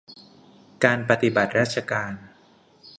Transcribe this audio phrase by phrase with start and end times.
[0.83, 2.11] การปฏิบัติราชการ